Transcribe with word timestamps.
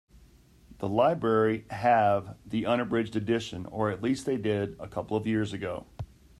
The 0.79 0.89
library 0.89 1.65
have 1.69 2.35
the 2.43 2.65
unabridged 2.65 3.15
edition, 3.15 3.67
or 3.67 3.91
at 3.91 4.01
least 4.01 4.25
they 4.25 4.37
did 4.37 4.75
a 4.79 4.87
couple 4.87 5.15
of 5.15 5.27
years 5.27 5.53
ago. 5.53 5.85